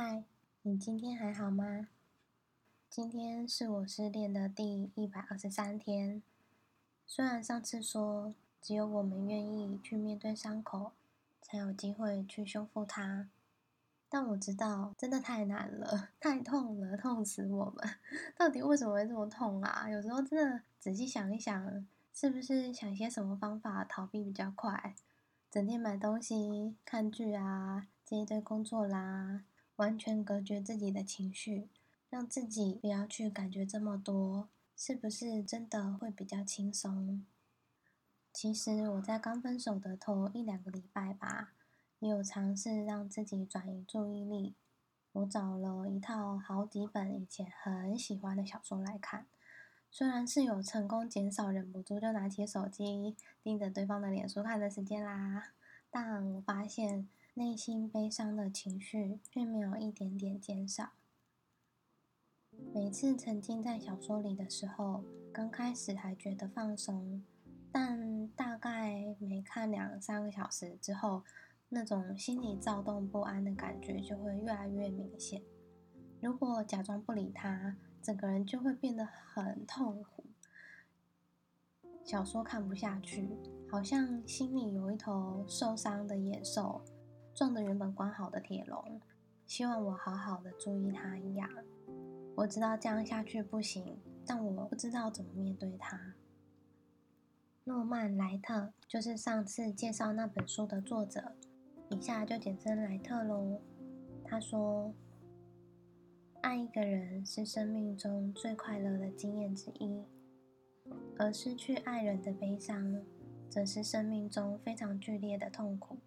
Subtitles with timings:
[0.00, 0.22] 嗨，
[0.62, 1.88] 你今天还好吗？
[2.88, 6.22] 今天是我失恋的第一百二十三天。
[7.04, 8.32] 虽然上次说
[8.62, 10.92] 只有我们愿意去面对伤口，
[11.42, 13.26] 才有机会去修复它，
[14.08, 17.84] 但我知道真的太难了， 太痛了，痛死我们！
[18.38, 19.90] 到底为什么会这么痛啊？
[19.90, 21.84] 有时候真的仔细想一想，
[22.14, 24.94] 是不是想一些什么方法逃避比较快？
[25.50, 29.42] 整天买东西、看剧啊，接一堆工作啦，
[29.78, 31.68] 完全隔绝自己的情绪，
[32.10, 37.24] 让自己不要去感觉这么多，是不是真的会比较轻松？
[38.32, 41.52] 其实我在刚分手的头一两个礼拜吧，
[42.00, 44.56] 也有尝试让自己转移注意力。
[45.12, 49.26] 我找了一套好几本以前很喜欢的小说来看。
[49.90, 55.52] 虽然是有成功减少忍不住就拿起手机盯着对方的脸书看的时间啦，
[55.88, 60.90] 但我发现内心悲伤的情绪却没有一点点减少。
[62.74, 67.22] 每次沉浸在小说里的时候，刚开始还觉得放松，
[67.70, 71.22] 但大概没看两三个小时之后，
[71.68, 75.40] 那种心里躁动不安的感觉就会越来越明显。
[76.20, 80.24] 如果假装不理他，整个人就会变得很痛苦，
[82.04, 83.30] 小说看不下去，
[83.70, 86.82] 好像心里有一头受伤的野兽，
[87.38, 89.00] 撞的原本关好的铁笼，
[89.46, 91.48] 希望我好好的注意它一样。
[92.34, 96.14] 我知道这样下去不行，但我不知道怎么面对它。
[97.62, 101.36] 诺曼莱特就是上次介绍那本书的作者，
[101.90, 103.60] 以下就简称莱特喽。
[104.24, 104.92] 他说。
[106.40, 110.02] 爱一个人是生命中最快乐的经验之一，
[111.16, 113.04] 而失去爱人的悲伤，
[113.48, 115.98] 则是生命中非常剧烈的痛苦。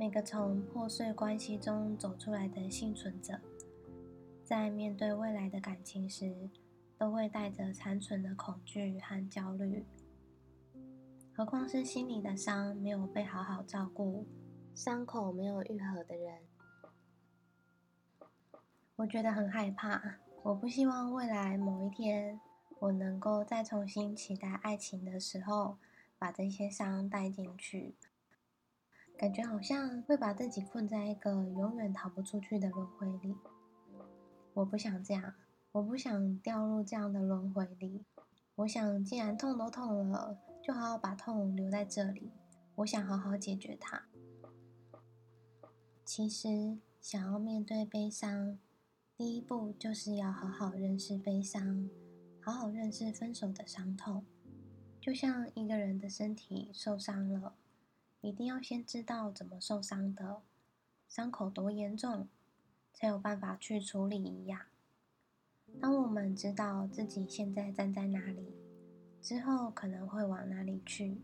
[0.00, 3.38] 每个从破碎关系中走出来的幸存者，
[4.42, 6.48] 在面对未来的感情时，
[6.96, 9.84] 都会带着残存的恐惧和焦虑。
[11.36, 14.26] 何况是心里的伤没有被好好照顾，
[14.74, 16.38] 伤口没有愈合的人。
[18.96, 22.40] 我觉得很害怕，我不希望未来某一天，
[22.78, 25.76] 我能够再重新期待爱情的时候，
[26.18, 27.96] 把这些伤带进去。
[29.20, 33.36] 感觉好像会把自己困在一个永远逃不出去的轮回里。
[34.54, 35.34] 我不想这样，
[35.72, 38.02] 我不想掉入这样的轮回里。
[38.54, 42.30] 我想，既然痛都痛了，就好好把痛留在这里。
[42.76, 44.04] 我想好好解决它。
[46.02, 48.58] 其实，想要面对悲伤。
[49.18, 51.90] 第一步就是要好好认识悲伤，
[52.40, 54.24] 好好认识分手的伤痛。
[54.98, 57.52] 就像一个人的身体受伤了，
[58.20, 60.42] 一定要先知道怎么受伤的，
[61.08, 62.28] 伤口多严重，
[62.92, 64.60] 才有办法去处理一样。
[65.80, 68.54] 当我们知道自己现在站在哪里，
[69.20, 71.20] 之后可能会往哪里去，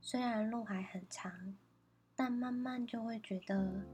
[0.00, 1.56] 虽然路还很长，
[2.14, 3.84] 但慢慢就会觉得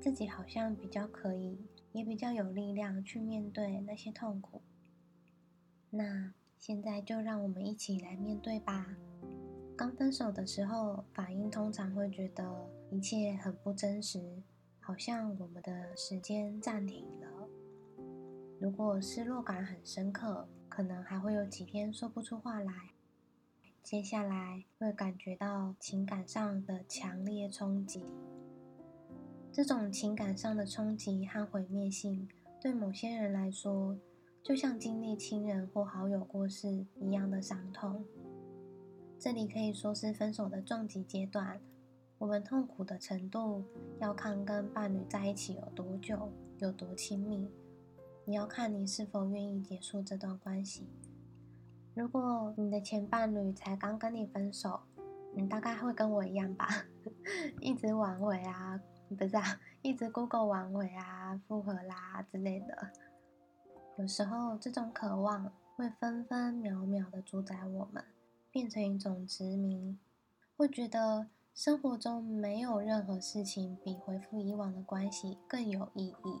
[0.00, 1.58] 自己好像比较可以。
[1.92, 4.60] 也比较有力量去面对那些痛苦。
[5.88, 8.98] 那现在就让我们一起来面对吧。
[9.76, 12.42] 刚分手的时候，反应通常会觉得
[12.90, 14.42] 一切很不真实，
[14.80, 17.46] 好像我们的时间暂停了。
[18.58, 22.72] 如果失落感很深刻，可能还会有几天说不出话来。
[23.82, 28.02] 接下来会感觉到情感上的强烈冲击。
[29.52, 32.26] 这种情感上的冲击和毁灭性，
[32.62, 33.98] 对某些人来说，
[34.42, 38.06] 就像经历亲人或好友过世一样的伤痛。
[39.26, 41.60] 这里可以说是分手的重疾阶段。
[42.16, 43.64] 我们痛苦的程度，
[43.98, 47.50] 要看跟伴侣在一起有多久、有多亲密。
[48.24, 50.86] 你要看你是否愿意结束这段关系。
[51.92, 54.78] 如果你的前伴侣才刚跟你分手，
[55.34, 56.68] 你大概会跟我一样吧，
[57.60, 58.80] 一直挽回啊。
[59.08, 59.42] 不是啊，
[59.82, 62.92] 一直 Google 挽回啊、复合啦之类的。
[63.98, 68.04] 有时候这种渴望会分分秒秒的主宰我们，
[68.56, 69.98] 变成一种执迷，
[70.56, 76.40] 会觉得生活中没有任何事情比回复以往的关系更有意义。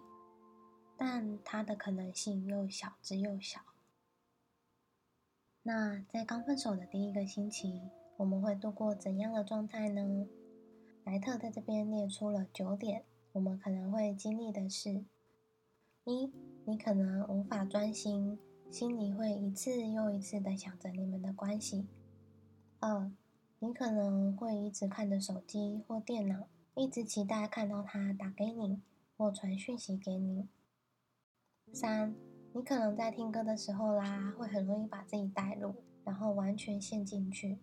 [0.96, 3.60] 但它的可能性又小之又小。
[5.62, 7.82] 那在刚分手的第一个星期，
[8.16, 10.26] 我们会度过怎样的状态呢？
[11.04, 15.04] 莱特在这边列出了九点我们可能会经历的事：
[16.04, 16.32] 一，
[16.64, 18.38] 你可能无法专心，
[18.70, 21.84] 心里会一次又一次的想着你们的关系；
[22.88, 23.10] 二，
[23.58, 26.46] 你可能会一直看着手机或电脑，
[26.76, 28.80] 一直期待看到他打给你，
[29.16, 30.46] 或传讯息给你。
[31.72, 32.14] 三，
[32.52, 35.74] 你可能在听歌的时候啦，会很容易把自己带入，
[36.04, 37.58] 然后完全陷进去。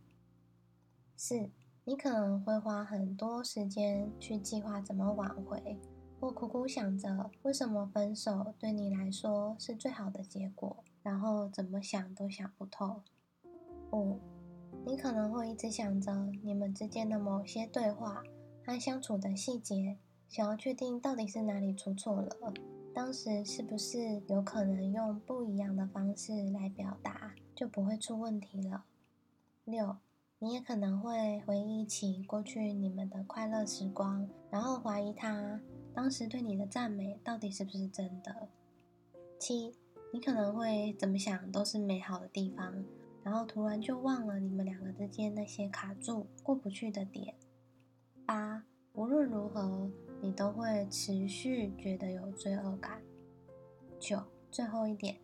[1.16, 1.50] 四，
[1.86, 5.80] 你可能会花很多时间去计划怎么挽回，
[6.20, 13.00] 或苦苦想着为什么分手对你来说是最好的结果，然后怎么想都想不透。
[13.94, 14.20] 五，
[14.86, 16.12] 你可能会一直想着
[16.44, 18.22] 你们之间的某些对话
[18.66, 19.98] 和相处的细节，
[20.28, 22.54] 想要确定到底是哪里出错了。
[22.94, 28.84] 当时是不是有可能用不一样的方式来表达，就不会出问题了？
[29.64, 29.98] 六，
[30.40, 35.60] 你也可能会回忆起过去你们的快乐时光，然后怀疑他
[35.94, 38.50] 当时对你的赞美到底是不是真的。
[39.40, 39.74] 七，
[40.12, 42.84] 你可能会怎么想都是美好的地方，
[43.24, 47.34] 然后突然就忘了你们两个之间那些卡住过不去的点。
[48.26, 49.90] 八，无论如何。
[50.22, 53.02] 你都会持续觉得有罪恶感。
[54.00, 55.18] 九，最后一点，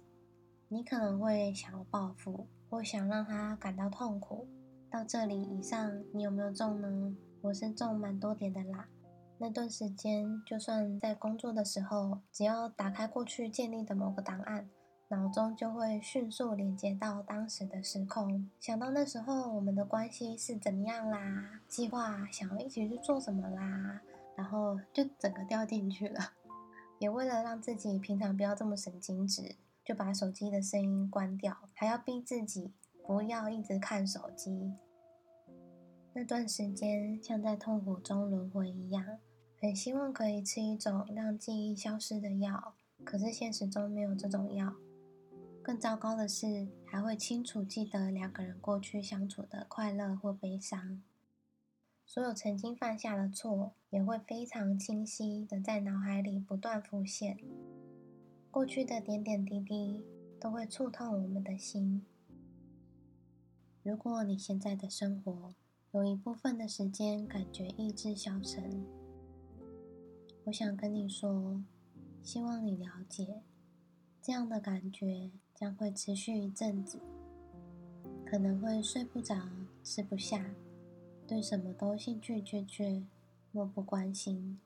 [0.68, 4.46] 你可能会想要报复，或想让他感到痛苦。
[4.92, 7.16] 到这里以上，你有没有中呢？
[7.40, 8.90] 我是中蛮多点的啦。
[9.38, 14.70] 那段时间，就算在工作的时候，只要打开过去建立的某个档案，
[15.10, 24.02] 脑中就会迅速连接到当时的时空，想到那时候我们的关系是怎么样啦，计划想要一起去做什么啦。
[24.36, 26.34] 然后就整个掉进去了，
[27.00, 32.72] 也为了让自己平常不要这么神经质，就把手机的声音关掉，还要逼自己
[33.06, 34.76] 不要一直看手机。
[36.14, 39.04] 那段时间像在痛苦中轮回一样，
[39.60, 44.76] 很希望可以吃一种让记忆消失的药，可是现实中没有这种药。
[45.70, 51.04] 更糟糕的是，还会清楚记得两个人过去相处的快乐或悲伤。
[52.08, 57.38] 所有曾经犯下的错，也会非常清晰的在脑海里不断浮现。
[58.50, 60.04] 过去的点点滴滴，
[60.42, 62.04] 都会触痛我们的心。
[63.84, 65.54] 如果你现在的生活
[65.92, 68.84] 有一部分的时间感觉意志消沉，
[70.46, 71.64] 我想跟你说，
[72.24, 73.44] 希望你了解，
[74.20, 77.02] 这样的感觉将会持续一阵子，
[78.26, 79.36] 可能会睡不着，
[79.84, 80.56] 吃不下。
[81.28, 83.04] 对什么都兴趣缺缺，
[83.52, 84.58] 漠不关心，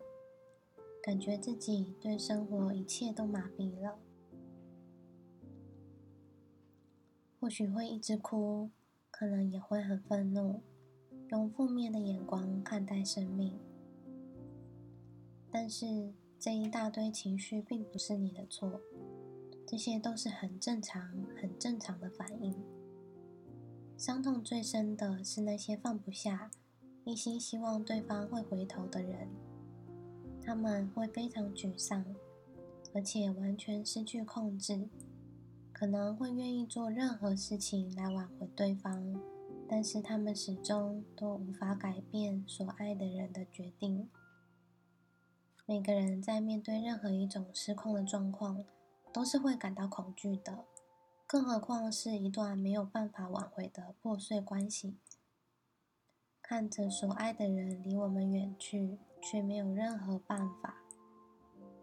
[1.01, 3.97] 感觉自己对生活一切都麻痹了。
[7.39, 8.69] 或许会一直哭，
[9.09, 10.61] 可能也会很愤怒，
[11.29, 13.57] 用负面的眼光看待生命。
[15.49, 18.79] 但是这一大堆情绪并不是你的错，
[19.73, 21.01] 这些都是很正常、
[21.35, 22.53] 很正常的反应。
[23.97, 26.51] 伤痛最深的是那些放不下、
[27.05, 29.27] 一心希望对方会回头的人，
[30.45, 32.05] 他们会非常沮丧，
[32.93, 34.87] 而且完全失去控制，
[35.71, 39.19] 可能会愿意做任何事情来挽回对方，
[39.67, 44.07] 但是他们始终都无法改变所爱的人的决定。
[45.65, 48.63] 每个人在面对任何一种失控的状况，
[49.13, 50.65] 都是会感到恐惧的。
[51.27, 54.97] 更何况是一段没有办法挽回的破碎关系。
[56.41, 60.83] 看着所爱的人离我们远去，却没有任何办法，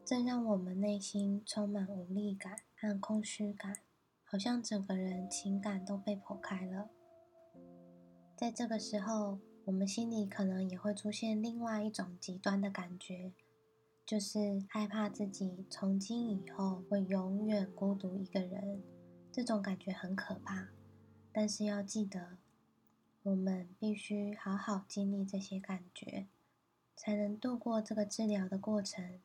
[0.04, 3.78] 这让我们内心充满无力感和空虚感，
[4.22, 6.90] 好像整个人情感都被剖开了。
[8.36, 13.32] 在这个时候，我们心里可能也会出现另外一种极端的感觉，
[14.10, 18.82] 就是害怕自己从今以后会永远孤独一个人。
[19.30, 20.70] 这种感觉很可怕，
[21.30, 22.38] 但是要记得，
[23.22, 26.26] 我们必须好好经历这些感觉，
[26.96, 29.20] 才能度过这个治疗的过程。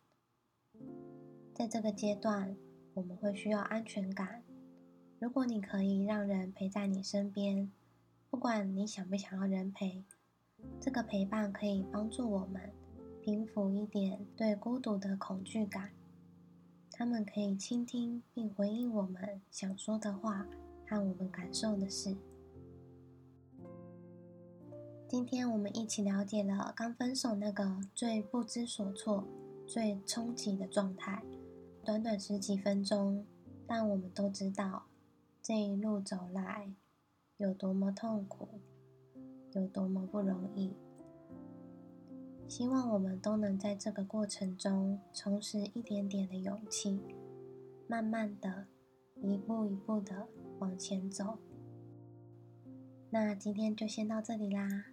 [1.56, 2.56] 在这个阶段，
[2.94, 4.44] 我们会需要安全感。
[5.18, 7.72] 如果你可以让人陪在你身边，
[8.30, 10.06] 不管你想不想要人陪，
[10.80, 12.72] 这个陪伴可以帮助我们
[13.26, 15.90] 平复一点对孤独的恐惧感。
[16.92, 20.46] 他们可以倾听并回应我们想说的话
[20.88, 22.16] 和我们感受的事。
[25.08, 29.24] 今天我们一起了解了刚分手那个最不知所措、
[29.66, 31.24] 最冲击的状态。
[31.84, 33.26] 短短十几分钟，
[33.66, 34.84] 但我们都知道
[35.42, 36.72] 这一路走来
[37.38, 38.48] 有多么痛苦，
[39.54, 40.76] 有多么不容易。
[42.48, 47.02] 希望我们都能在这个过程中重拾一点点的勇气，
[47.88, 48.68] 慢慢的，
[49.16, 50.28] 一步一步的
[50.60, 51.40] 往前走。
[53.10, 54.86] 那今天就先到这里啦，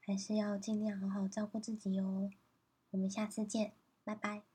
[0.00, 2.30] 还是要尽量好好照顾自己哦。
[2.90, 3.72] 我们下次见，
[4.04, 4.53] 拜拜。